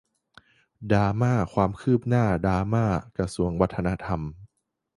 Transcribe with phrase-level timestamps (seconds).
[0.91, 2.85] ดราม่า ความคืบหนั้าดราม่า
[3.17, 4.21] กระทรวงวัฒนธรรม